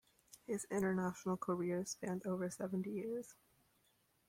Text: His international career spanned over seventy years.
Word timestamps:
His 0.47 0.65
international 0.71 1.37
career 1.37 1.85
spanned 1.85 2.25
over 2.25 2.49
seventy 2.49 2.89
years. 2.89 3.35